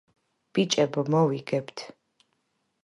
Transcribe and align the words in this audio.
ბიჭებო 0.57 1.01
მოგიგებთ 1.17 1.77